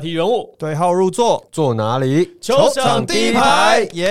[0.00, 2.26] 话题人物，对号入座，坐哪里？
[2.40, 4.08] 球场第一排，耶！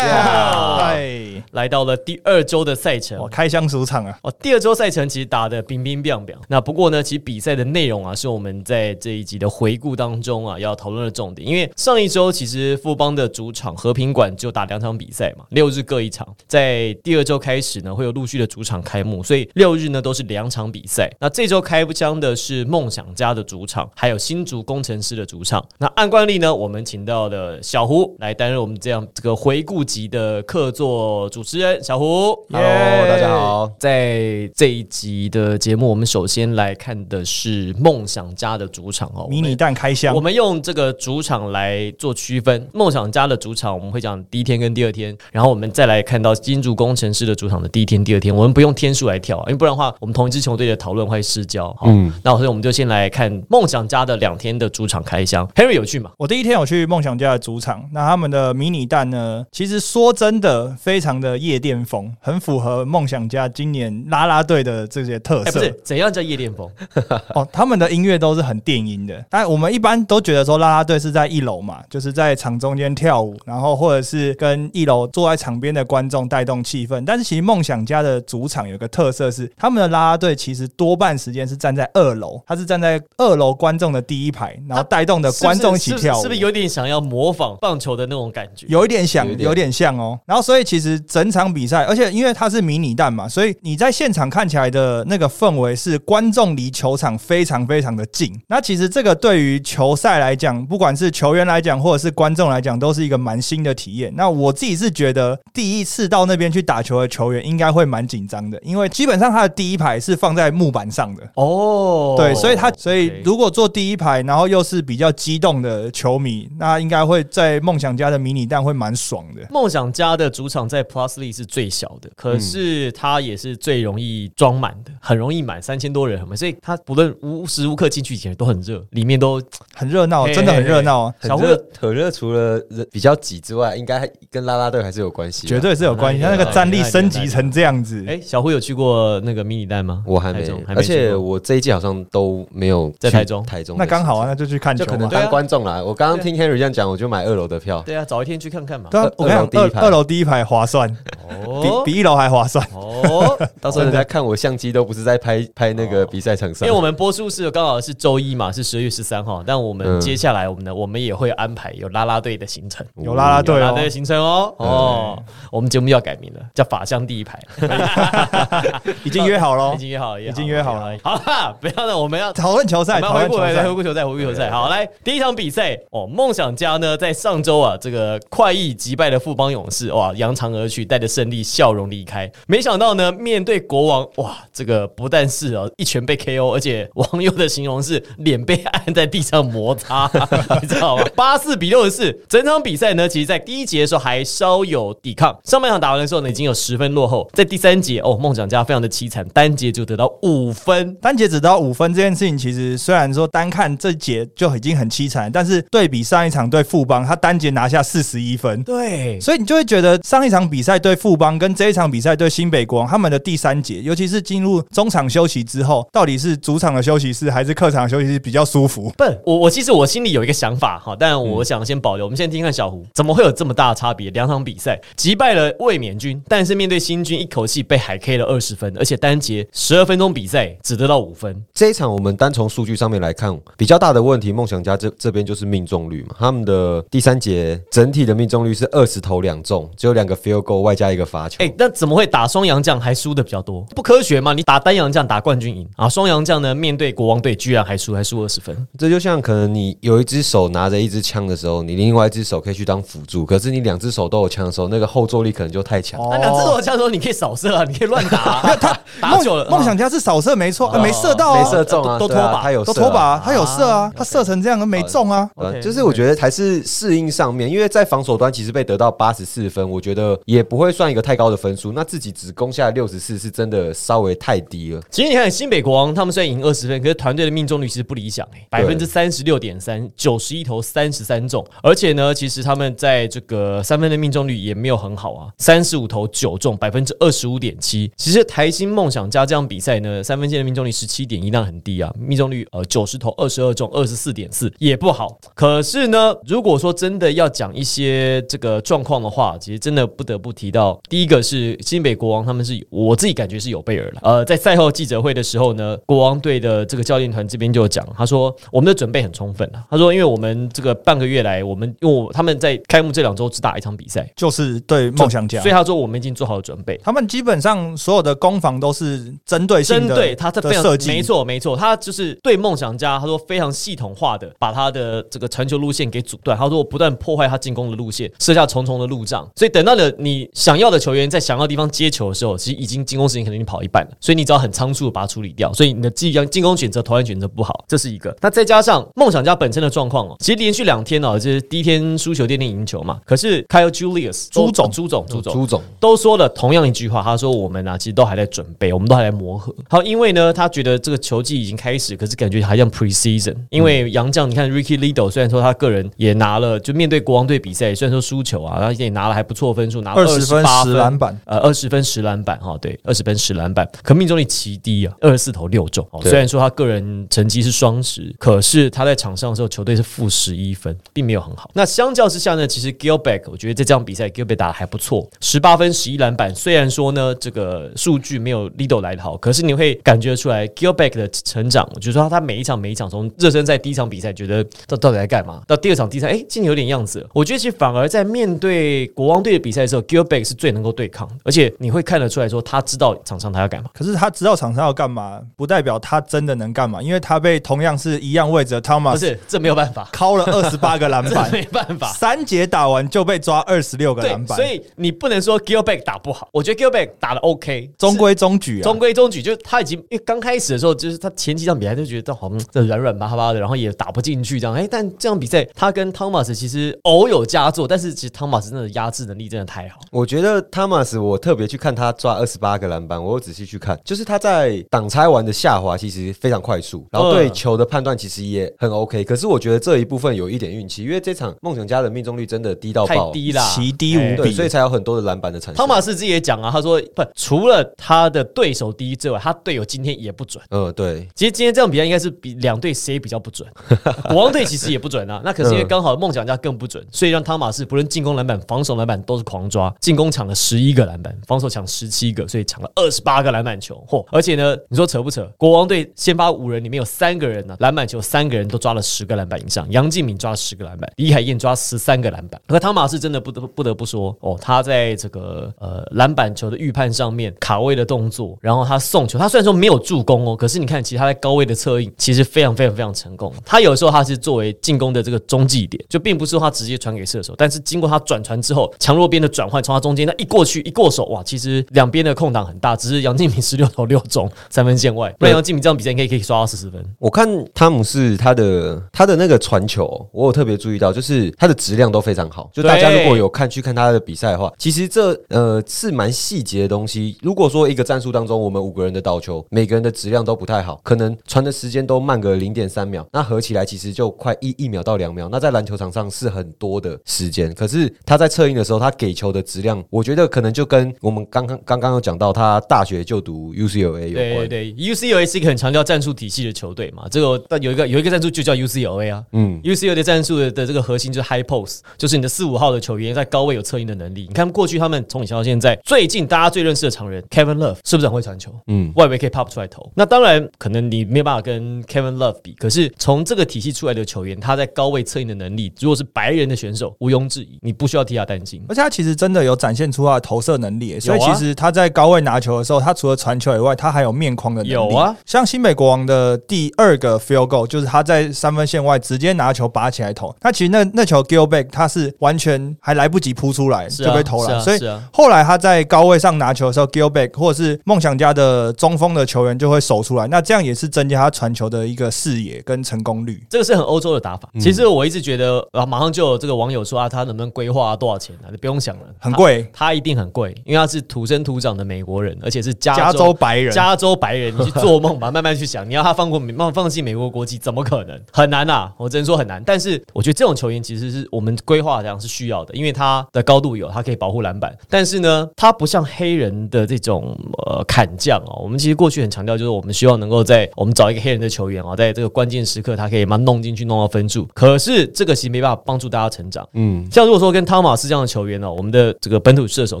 [0.08, 3.28] 哇哎，来到了第二周的赛程我。
[3.28, 6.34] 开箱主场啊，哦，第二周赛程其实打的冰冰冰冰。
[6.48, 11.46] 那不过呢，其实比赛的内容啊，是我们在这一集的回顾当中啊要讨论的重点。
[11.46, 16.26] 因为上一周其实富邦的主场和平馆就打两场比赛嘛，六日各一场。
[16.48, 21.08] 在第二周开始呢，会有陆续的主场开幕，所以六日呢都是两场比赛。
[21.20, 25.64] 那这周开箱的是梦想家的主场，还有新竹工程师的主场。
[25.78, 32.06] 那按惯例呢，我们请到的小胡来担任我们这样这个回顾集的客座主持人，小胡。
[32.52, 33.70] Hello，大家好。
[33.78, 40.20] 在这一集的节目，我们首先来看的是梦想家的主场哦，迷你蛋开箱我。
[40.20, 51.68] 们用这个主场来做区分，梦想家的主场我们会讲第一天跟第二天，然后我们再来看到金主工程师的主场的第一天、第二天，我们不用天数来跳，因为不然的话，我们同一支球队的讨论会失焦。
[51.78, 55.46] 好，嗯那所以我们就先来看梦想家的两天的主场开箱。
[55.54, 56.10] Harry 有去吗？
[56.18, 65.60] 我第一天有去梦想家的主场，那他们的迷你蛋呢，其实说真的，非常的夜店风，很符合梦想家今年啦啦队的这些特哎、不色。
[65.60, 66.70] 是，怎样叫夜店风？
[67.34, 77.02] 哦，他们的音乐都是很电音的，但我们一般都觉得说啦啦队是在一楼嘛，就是在场中间跳舞，然后或者是跟一楼坐在场边的观众带动气氛。
[77.06, 88.66] 但是其实梦想家的主场有个特色是，他们的啦啦队其实多半时间是站在二楼，他是站在二楼观众的第一排，然后带动的观众一起跳舞，是不是有点想要模仿棒球的那种感觉？
[88.68, 90.18] 有一点想有，点像哦。
[90.26, 98.32] 然后所以其实整场比赛，而且因为它是迷你蛋嘛，所以你在现场看起来的那个氛围是观众离球场非常非常的近。
[98.48, 104.12] 那其实这个对于球赛来讲，不管是球员来讲，或者是观众来讲，都是一个蛮新的体验。
[104.16, 111.22] 那我自己是觉得第一次到那边去打球的球员应该会蛮紧张的，因为基本上他的第一排是放在木板上的。
[111.34, 119.42] 哦，对，所以他所以如果坐第一排，然后又是比较激动的球迷，那应该会在梦想家的迷你蛋会蛮爽的。
[119.50, 129.40] 梦想家的主场在 Plus Lee 是最小的，可是它也是最容易装满的，很容易满，三千多人很满，所以它不论无时无刻进去以前都很热，里面都
[129.74, 132.10] 很热闹，真的很热闹啊，小胡很热，很热。
[132.10, 135.46] 除了人比较挤之外，应该跟啦啦队还是有关系。
[135.46, 136.22] 绝对是有关系。
[136.22, 140.02] 他那个战力升级成这样子，哎、小胡有去过那个迷你蛋吗？
[140.06, 145.82] 我还没而且我这一季好像都没有在台中台中那刚好啊，那就去看可能当观众啦。
[145.82, 147.82] 我刚刚听 Henry 这样讲，我就买二楼的票。
[147.84, 148.88] 对啊，早一天去看看嘛。
[148.90, 152.66] 对啊，我跟你讲，二楼第一排二二楼第一排划算，比哦比一楼还划算。
[152.74, 162.86] 哦，到时候人家看我相机都不是在拍 拍那个比赛场上因为，我们播出是刚好是周一嘛，是十二月十三号，但我们嗯接下来我们呢，我们也会安排有啦啦队的行程。
[162.96, 167.40] 有啦啦队哦有啦啦队的行程哦，哦，我们节目要改名了，叫法香第一排，
[169.04, 170.96] 已经约好了 已，经约好了，已经约好了。
[171.02, 173.74] 好啦，不要了，我们要讨论球赛，讨论球赛回。
[173.74, 174.50] 顾球赛，回顾球赛。
[174.50, 182.30] 好，来第一场比赛哦，梦想家呢在上周啊，这个快意击败了富邦勇士，哇，扬长而去，带着胜利笑容离开。
[182.46, 190.10] 没想到呢，面对国王，哇，这个不但是哦一拳被 KO，而且网友的形容是脸被按在地上摩擦，
[190.60, 191.04] 你知道吗？
[191.14, 200.94] 八四比六十四，整场比赛呢，其实在第一节的时候还稍有抵抗，上半场打完的时候呢，已经有十分落后，在第三节哦，梦想家非常的凄惨，单节就得到五分。
[200.96, 218.90] 单节只得到五分这件事情，其实虽然说单看这节就已经很凄惨，但是对比上一场对富邦，他单节拿下四十一分，对，所以你就会觉得上一场比赛对富邦跟这一场比赛对新北国王，他们的第三节，尤其是进入中场休息之后，到底是主场的休息室还是客场的休息室比较舒服？
[218.96, 222.06] 不，我我其实我心里有一个想法哈，但我想先保留。
[222.06, 224.10] 我们先听看小胡怎么会有这么大的差别？
[224.10, 231.36] 两场比赛击败了卫冕军，但是面对新军，一口气被海 K 了二十分，而且单节十二分钟比赛只得到五分。
[231.52, 236.16] 这一场我们单从数据上面来看，比较大的问题，梦想家这这边就是命中率嘛。
[236.18, 241.36] 他们的第三节整体的命中率是二十投两中，只有两个 field goal 外加一个罚球。
[241.44, 243.62] 哎、那怎么会打双洋将还输的比较多？
[243.74, 244.32] 不科学嘛？
[244.32, 248.56] 你打单阳将打冠军赢啊，双洋将呢面对国王队居然还输，还输二十分。
[248.78, 256.00] 这就像可能你有一只手拿着一支枪的时候，你另外一只手可以去当辅助，可是你两只手都有枪的时候，那个后坐力可能就太强。
[256.10, 265.28] 那两只手枪的时候，你可以扫射啊，你可以乱打、啊，他 打久了梦梦想家是扫射没错，呃没射到啊，没射中都都拖把都他有射啊拖把，他有射啊啊，他射成这样没中啊。
[265.34, 274.80] 呃就是我觉得还是适应上面，因为在防守端其实被得到八十四分，我觉得也不会算一个太高的分数，那自己只攻下六十四，是真的稍微太低了。
[274.90, 287.90] 其实你看新北国王，他们虽然赢二十分，可是团队的命中率其实不理想哎、百分之三十六点三，九十一投三十三中，而且呢，其实他们在这个三分的命中率也没有很好啊，三十五投九中，百分之二十五点七。
[287.96, 295.18] 其实台新梦想家这样比赛呢，三分线的命中率十七点一，那很低啊，命中率呃九十投二十二中，二十四点四也不好。
[295.34, 304.00] 可是呢，如果说真的要讲一些这个状况的话，其实真的不得不提到，第一个是新北国王，他们是我自己感觉是有备而来。
[304.02, 309.64] 呃，在赛后记者会的时候呢，国王队的这个教练团这边就讲，他说我们的准备很充分啊。
[309.70, 315.54] 他说，因为我们这个半个月来，我们因为我他们在开幕这两周只打一场比赛，就是对梦想家所以。
[315.56, 316.78] 他说我们已经做好了准备。
[316.84, 321.02] 他们基本上所有的攻防都是针对性的，针对他的非常设计，没。
[321.06, 326.36] 错没错，他就是对梦想家，他说非常系统化的把他的这个传球路线给阻断。
[326.36, 338.14] 他说我不断破坏他进攻的路线，设下重重的路障，所以等到了你想要的球员在想要的地方接球的时候，其实已经进攻时间可能已经跑一半了，所以你只要很仓促的把它处理掉，所以你的进进攻选择、投篮选择不好，这是一个。
[338.20, 349.54] 那再加上梦想家本身的状况哦，其实连续两天哦，就是第一天输球，第二天赢球嘛，可是 Kyle Julius 朱总朱总朱总朱总都说了同样一句话，他说我们啊，其实都还在准备，我们都还在磨合。
[349.68, 353.34] 好，因为呢，他觉得这个球季已经开始，可是感觉还像 preseason。
[353.50, 365.86] 因为杨将，你看 Ricky Lido，虽然说他个人也拿了，就面对国王队比赛，虽然说输球啊，然后也拿了还不错分数，拿二十分28十篮板，呃，二十分十篮板哈，对，二十分十篮板，可命中率奇低啊，二十四投六中。
[365.90, 371.50] 哦虽然说他个人成绩是双十，可是他在场上的时候，球队是负十一分，并没有很好。
[371.54, 376.34] 那相较之下呢，其实 Gilbeck 我觉得在这场比赛 Gilbeck 打的还不错，十八分十一篮板。
[376.34, 381.68] 虽然说呢，这个数据没有 Lido 来的好，可是你会感觉出来 Gilbeck 的成长。
[381.74, 387.08] 我就说他每一场每一场从热身赛第一场比赛觉得到到底在干嘛，到第二场第三，哎，今年有点样子了。
[387.12, 393.70] 我觉得其实反而在面对国王队的比赛的时候，Gilbeck 是最能够对抗的，而且你会看得出来说他知道场上他要干嘛。
[393.72, 401.92] 可是他知道场上要干嘛，不代表他真的能干嘛，因为他被同样是一样位置的不 Thomas 是，这没有办法，敲了二十八个篮板， 没办法。
[401.92, 408.62] 三节打完就被抓二十六个篮，板，所以你不能说 Gilbeck 打不好，我觉得 Gilbeck 打的 OK，中规中矩啊。
[408.62, 414.54] 中规中矩，就是他已经因为刚开始的时候，就是他前几场比赛就觉得好像这软软巴巴的，然后也打不进去这样。
[414.54, 419.80] 哎，但这场比赛他跟汤马斯其实偶有佳作，但是其实汤马斯真的压制能力真的太好。
[419.90, 429.04] 我觉得汤马斯，我特别去看他抓二十八个篮板，我有仔细去看，就是他在挡拆完的下滑其实非常快速，然后对嗯球的判断其实也很 OK。
[429.04, 435.56] 可是我觉得这一部分有一点运气，因为这场梦想家的命中率真的低到太爆，低啦，奇低无哎比，所以才有很多的篮板的产生。
[435.56, 440.42] 汤马斯自己也讲啊，他说不，除了他的对手低之外，他队友今天也不准。
[440.50, 443.48] 嗯，对，其实今天这场比赛应该是比两队谁比较不准，
[444.08, 445.20] 国王队其实也不准啊。
[445.24, 453.82] 那可是因为刚好梦想家更不准，所以让汤马士不论进攻篮板、防守篮板都是狂抓，进攻抢了十一个篮板，防守抢十七个，所以抢了二十八个篮板球。
[453.88, 454.04] 嚯！
[454.10, 455.28] 而且呢，你说扯不扯？
[455.36, 462.40] 国王队先发五人里面有三个人呢、篮板球三个人都抓了十个篮板以上，杨敬敏抓了十个篮板，李海燕抓十三个篮板。
[462.46, 473.32] 可汤马士真的不得不得不说哦，他在这个呃篮板球的预判上面卡位的动作，然后他送球，他虽然说没有助攻哦，可是你看其实他在高位的策应其实非常非常非常成功。
[473.44, 486.84] 他有时候他是作为进攻的这个中继点，就并不是说他直接传给射手，但是经过他转传之后，强弱边的转换从他中间那一过去一过手，哇，其实两边的空档很大，只是杨敬敏十六投六中三分线外，不然杨敬敏这场比赛应该可以刷到四十分。
[486.98, 492.50] 我看汤姆斯他的他的那个传球，我有特别注意到，就是他的质量都非常好。
[492.52, 497.16] 就大家如果有看去看他的比赛的话，其实这呃是蛮细节的东西。
[497.22, 505.28] 如果说一个战术当中，我们五个人的倒球，每个人的质量都不太好，可能传的时间都慢个零点三秒，那合起来其实就快一一秒到两秒。
[505.30, 514.48] 那在篮球场上是很多的时间，可是他在策应的时候，他给球的质量，我觉得可能就跟我们刚刚刚刚有讲到他大学就读 UCLA 有关。
[514.48, 524.26] 对，UCLA 是一个很强调战术体系的球队嘛，这个但有一个有一个战术就叫 UCLA 啊，嗯，UCLA 的战术的的这个核心就是 high post，就是你的四五号的球员在高位有策应的能力。
[524.28, 528.52] 你看过去他们从以前到现在，最近大家最认识的常人 Kevin Love 是不是很会传球？
[528.66, 529.90] 嗯外围可以 pop 出来投。
[529.94, 538.62] 那当然可能你没有办法跟 Kevin Love 比，可是从这个体系出来的球员，他在高位策应的能力，如果是白人的选手，毋庸置疑，你不需要替他担心。
[538.68, 544.72] 而且他其实真的有展现出他的投射能力，所以其实他在高位拿球的时候，他除了传球以外，他还有面框的能力。
[544.72, 550.34] 有啊，像新北国王的第二个 field goal，就是他在三分线外直接拿球拔起来投。
[550.42, 554.78] 那其实那那球 gill back，他是完全还来不及扑出来就被投篮，所以
[555.12, 563.25] 后来他在高位上拿球的时候，Gilback 或者是梦想家的中锋的球员就会守出来，那这样也是增加他传球的一个视野跟成功率。
[563.48, 564.48] 这个是很欧洲的打法。
[564.60, 568.48] 其实我一直觉得，啊，马上就有这个网友说啊，他能不能规划多少钱啊？
[568.50, 578.20] 你不用想了，很贵他他一定很贵，因为他是土生土长的美国人，而且是加加州白人，加州白人，你去做梦吧，慢慢去想，你要他放过放放弃美国国籍，怎么可能？
[578.32, 579.62] 很难啊，我只能说很难。
[579.64, 588.60] 但是我觉得这种球员其实是我们规划这样是需要的，因为他的高度有，他可以保护篮板，但是呢，他不像黑人的这种呃砍将哦。
[588.62, 594.46] 我们其实过去很强调，就是我们希望能够在我们找一个黑人的球员啊，在这个关键时刻，他可以把弄进去，弄到分数。
[594.52, 596.68] 可是这个其实没办法帮助大家成长。
[596.74, 600.00] 嗯，像如果说跟汤马斯这样的球员呢，我们的这个本土射手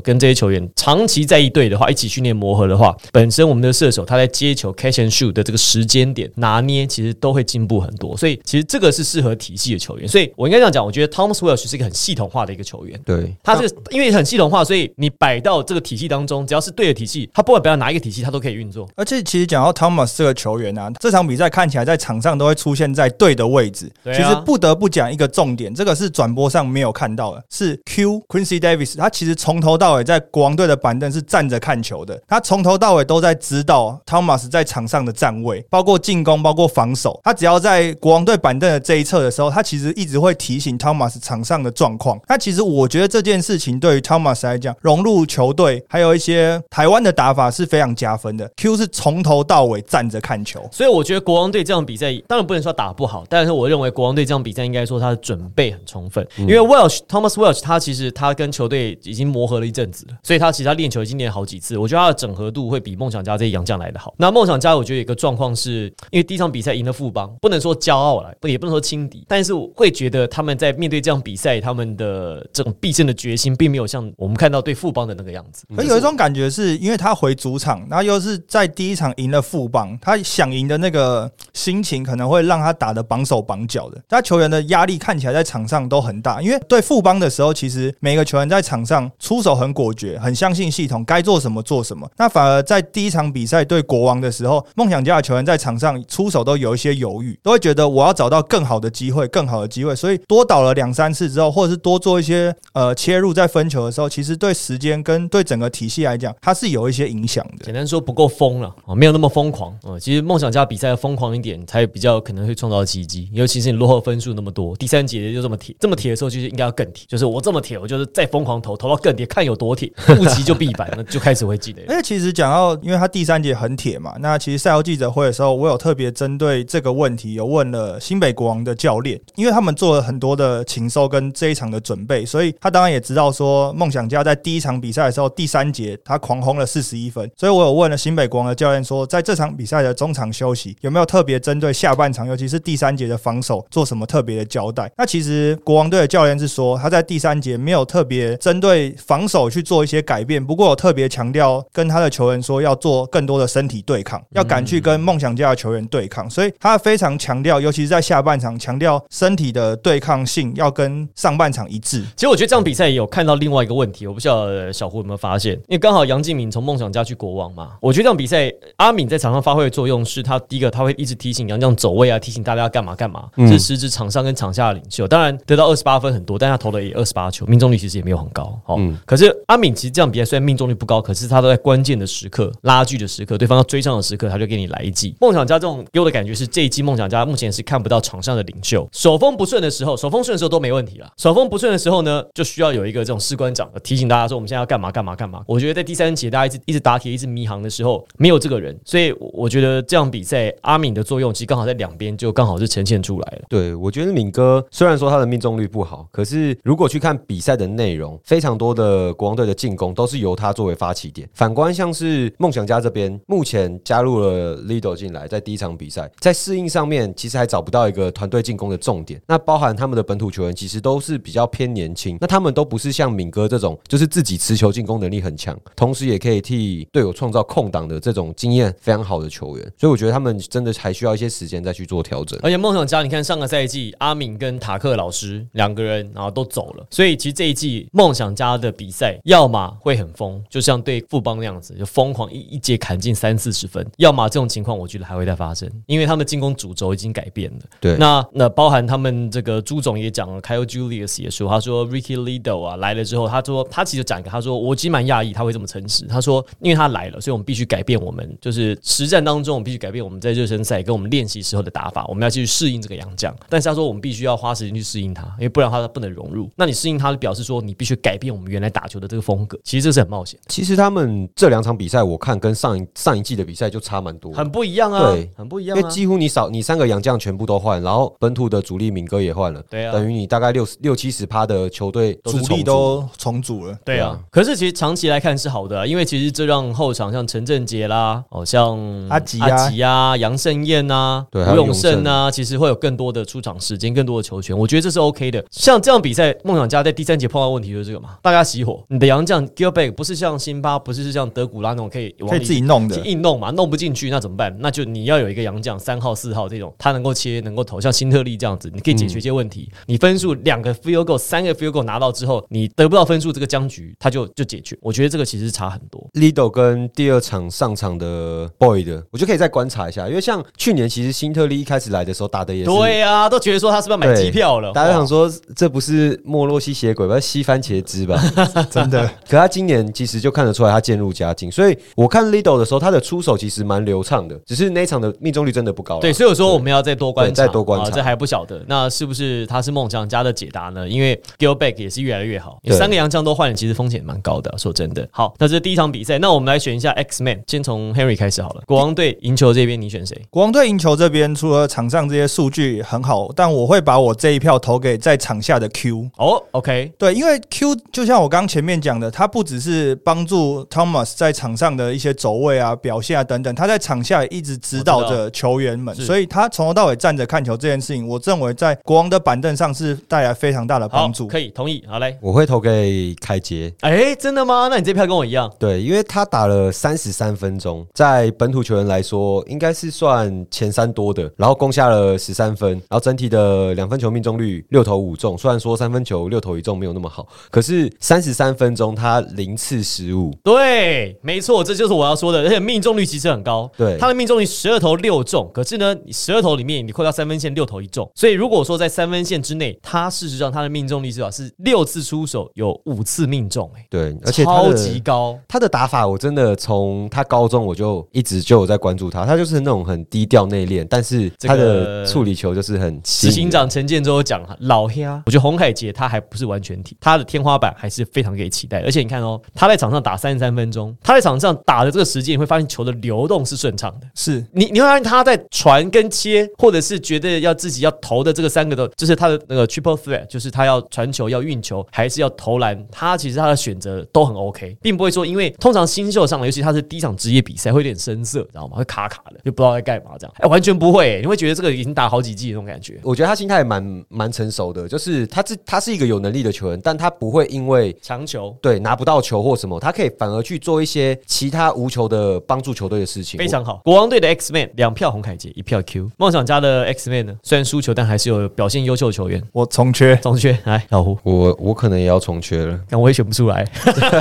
[0.00, 8.16] 跟这些球员长期在一队的话，一起训练磨合的话，本身我们的射手他在接球 catch and shoot 的这个时间点拿捏，其实都会进步很多。
[8.16, 10.08] 所以其实这个是适合体系的球员。
[10.08, 13.00] 所以我应该这样讲，我觉得 Thomas Welsh 是一个很系统化的一个球员。
[13.04, 18.88] 对，他这个因为很系统化，所以你摆到这个体系当中，只要是对的体系，他不管摆到哪一个体系，他都可以运作。
[18.96, 23.92] 而且其实讲到 Thomas 这个球员啊，这场比赛看起来在场上都会出现在对的位置。
[24.04, 37.20] 啊其实不得不讲一个重点，这个是转播上没有看到的，是 Q Quincy Davis，他其实从头到尾在国王队的板凳是站着看球的，他从头到尾都在指导 Thomas 在场上的站位，包括进攻，包括防守。
[37.24, 42.18] 他只要在国王队板凳的这一侧的时候，他其实一直会提醒 Thomas 场上的状况。
[42.28, 48.50] 那其实我觉得这件事情对于 Thomas 来讲，融入球队，还有一些台湾的打法是非常加分的。
[48.56, 50.66] Q 是从头到尾站着看球。
[50.72, 64.14] 所以我觉得国王队这场比赛，当然不能说打不好，但是我认为国王队这场比赛应该说他的准备很充分，因为 Welsh Thomas Welsh 他其实他跟球队已经磨合了一阵子了，所以他其实他练球已经练好几次，我觉得他的整合度会比梦想家这些洋将来的好。
[64.16, 75.66] 那梦想家我觉得有一个状况是，因为第一场比赛赢了富邦，不能说骄傲了，不也不能说轻敌，但是我会觉得他们在面对这样比赛，他们的这种必胜的决心，并没有像我们看到对富邦的那个样子。
[75.76, 84.02] 而有一种感觉是，因为他回主场，然后又是在第一场赢了富邦，他想赢的那个心情可能会让他打得绑手绑脚的。
[84.08, 92.08] 他球员的压力看起来在场上都很大，因为对富邦的时候，其实每个球员在场上出手很果决，很相信系统，该做什么做什么。
[92.16, 107.64] 那反而在第一场比赛对国王的时候，梦想家的球员在场上出手都有一些犹豫，都会觉得我要找到更好的机会，更好的机会，所以多倒了两三次之后，或者是多做一些呃切入在分球的时候，其实对时间跟对整个体系来讲，它是有一些影响的。
[107.64, 109.98] 简单说不够疯了啊，没有那么疯狂啊。
[110.00, 113.28] 其实梦想家比赛疯狂一点，才比较可能会创造奇迹。
[113.32, 117.06] 尤其是你落后分数那么多，第三节就这么铁，这么铁的时候，就是应该要更铁。
[117.08, 121.82] 就是我这么铁，我就是再疯狂投，投到更铁，看有多铁，不急就必反，那就开始会记得。
[121.88, 144.90] 而且其实讲到，因为他第三节很铁嘛，那其实赛后记者会的时候，我有特别针对这个问题，有问了新北国王的教练，因为他们做了很多的勤收跟这一场的准备，所以他当然也知道说梦想家在第一场比赛的时候，第三节他狂轰了四十一分，所以我有问了新北国王的教练说，在这场比赛的中场休息有没有特别针对下半场，尤其是第三节的防守做什么特别的交代？
[144.98, 162.02] 那其实国王队的教练是说，他在第三节没有特别针对防守去做一些改变，不过有特别强调跟他的球员说要做更多的身体对抗，要敢去跟梦想家的球员对抗，所以他非常强调，尤其是在下半场强调身体的对抗性要跟上半场一致。
[162.16, 175.06] 其实我觉得这场比赛有看到另外一个问题，我不晓得小胡有没有发现，因为刚好杨敬敏从梦想家去国王嘛，我觉得这场比赛阿敏在场上发挥的作用是他第一个他会一直提醒杨将走位啊，提醒大家要干嘛干嘛，这是实质场上跟场下的领袖。
[175.06, 178.58] 当然得到二十八分很多，但他投了也二十八球，命中率其实也没有很高。
[178.66, 185.14] 哦，可是阿敏其实这场比赛虽然命中率不高，可是他都在关键的时刻、拉锯的时刻、对方要追上的时刻，他就给你来一记。
[185.20, 191.10] 梦想家这种给我的感觉是，这一季梦想家目前是看不到场上的领袖，手风不顺的时候，手风顺的时候都没问题了。
[191.16, 195.42] 手风不顺的时候呢，就需要有一个这种士官长提醒大家说，我们现在要干嘛干嘛干嘛。
[195.46, 203.46] 我觉得在第三节大家一直一直打铁、一直迷航的时候，没有这个人，所以我我觉得这场比赛阿敏的作用其实刚好在两边就刚好是呈现出来了。
[203.48, 211.26] 对，我觉得敏哥虽然说他的命中率不好，可是如果去看比赛的内容，非常多的国王队的进攻都是由他作为发起点。
[211.32, 219.18] 反观像是梦想家这边，目前加入了 Lido 进来，在第一场比赛在适应上面，其实还找不到一个团队进攻的重点。
[219.26, 229.72] 那包含他们的本土球员，其实都是比较偏年轻，那他们都不是像敏哥这种，就是自己持球进攻能力很强，同时也可以替队友创造空档的这种经验非常好的球员。
[229.78, 232.25] 所以我觉得他们真的还需要一些时间再去做调。
[232.42, 247.64] 而且梦想家，你看上个赛季阿敏跟塔克老师两个人，然后都走了，所以其实这一季梦想家的比赛，要么会很疯，就像对富邦那样子，就疯狂一一节砍进三四十分；要么这种情况，我觉得还会再发生，因为他们进攻主轴已经改变了。
[247.80, 263.34] 对，那那包含他们这个朱总也讲了，Kyle Julius 也说，他说 Ricky Lido 啊来了之后，他说他其实讲一个，他说我其实蛮讶异他会这么诚实，他说因为他来了，所以我们必须改变我们就是实战当中，我们必须改变我们在热身赛跟我们练习时候的打法，我们要继续适应这个洋将。
[263.50, 266.50] 但是他说我们必须要花时间去适应他，因为不然他不能融入。
[266.56, 275.80] 那你适应他，表示说你必须改变我们原来打打球的这个风格，其实这是很冒险，其实他们这两场比赛，我看跟上一上一季的比赛就差蛮多，很不一样啊，对很不一样啊。
[275.80, 283.76] 因为几乎你少你三个洋将全部都换，然后本土的主力敏哥也换了，对啊等于你大概六六七十趴的球队主力都重组了。
[283.84, 295.44] 对啊，可是其实长期来看是好的、啊，因为其实这让后场像陈振杰啦，哦像阿吉啊阿吉啊、杨胜燕啊、对还有永胜啊，其实会有更多的出场时间、更多的球权，我觉得这是 OK 的。
[295.50, 304.54] 像这样比赛，梦想家在第三节碰到问题就是这个嘛，大家熄火，你的洋将 Gilbert 不是像辛巴，不是像德古拉那种可以往可以里自己弄的去硬弄嘛，弄不进去那怎么办？
[304.60, 309.70] 那就你要有一个洋将三号、四号这种，他能够切、能够投，像辛特利这样子，你可以解决一些问题。
[309.86, 314.76] 你分数两个 field goal、三个 field goal 拿到之后，你得不到分数，这个僵局他就就解决。
[314.80, 316.04] 我觉得这个其实差很多。
[316.14, 324.72] Lido 跟第二场上场的 Boy 的，我就可以再观察一下，因为像去年其实辛特利一开始来的时候打的也是，对啊，都觉得说他是不是要买机票了？
[324.72, 328.22] 大家想说这不是莫洛西血鬼吧，吸番茄汁吧？
[328.70, 335.98] 真的，可他今年其实就看得出来他渐入佳境，所以我看 Lido 的时候，他的出手其实蛮流畅的，只是那一场的命中率真的不高。
[335.98, 338.62] 对，所以我说我们要再多观察，再多观察啊这还不晓得。
[338.66, 340.88] 那是不是他是梦想家的解答呢？
[340.88, 344.52] 因为 Gilback 也是越来越好，对三个洋将都换了，其实风险蛮高的。
[344.58, 348.62] 说真的，好，那这是第一场比赛，那我们来选一下 X Man，先从 Henry 开始好了。
[348.66, 350.20] 国王队赢球这边你选谁？
[350.30, 356.08] 国王队赢球这边，除了场上这些数据很好，但我会把我这一票投给在场下的 Q。
[356.16, 371.26] 哦，OK，对，因为 Q 就像我刚前面讲的，他不只是帮助 Thomas 在场上的一些走位啊、表现啊等等，他在场下也一直指导着球员们，所以他从头到尾站着看球这件事情，我认为在国王的板凳上是带来非常大的帮，助。
[371.26, 371.82] 可以同意。
[371.88, 373.72] 好嘞，我会投给开杰。
[373.80, 374.68] 哎，真的吗？
[374.70, 375.50] 那你这票跟我一样。
[375.58, 385.36] 对，因为他打了三十三分钟，在本土球员来说，应该是算前三多的，然后攻下了十三分，然后整体的两分球命中率六投五中。
[385.36, 393.70] 虽然说三分球六投一中没有那么好，可是三十三分钟他零次失误，对，没错，这就是我要说的，而且命中率其实很高。
[393.76, 405.38] 对他的命中率十二投六中，可是呢，你十二投里面你扣掉三分线六投一中，所以如果说在三分线之内，他事实上他的命中率至少是六次出手有五次命中、哎，对，而且超级高。
[405.46, 418.80] 他的打法，我真的从他高中我就一直就有在关注他，他就是那种很低调内敛，但是这他个的处理球就是很执行长陈建州讲老黑啊，我觉得洪凯杰他还不是完全体，他的天花板还是非常可以期待。
[418.82, 424.06] 而且你看哦，他在场上打三十三分钟，他在场上打的这个时间，你会发现球的流动是顺畅的。
[424.14, 438.76] 是你你会发现他在传跟切，或者是觉得要自己要投的这个三个的，就是他的那个 triple threat，就是他要传球、要运球，还是要投篮，他其实他的选择都很 OK，并不会说因为通常新秀上来，尤其他是第一场职业比赛，会有点生涩，知道吗？
[438.76, 440.34] 会卡卡的，就不知道在干嘛这样。
[440.38, 443.00] 哎，完全不会、你会觉得这个已经打好几季的那种感觉。
[443.02, 453.38] 我觉得他心态蛮蛮成熟的，就是他是他是一个有能力的球员，但他不会因为强球对拿不到球或什么，他可以反而去做一些其他无球的帮助球队的事情。
[453.38, 456.10] 非常好，国王队的 X Man 两票洪凯杰，一票 Q。
[456.18, 459.42] 梦想家的 X Man 呢，虽然输球，但还是有表现优秀的球员。
[459.52, 462.78] 我重缺，重缺来老胡，我我可能也要重缺了。
[462.88, 463.64] 但我也选不出来。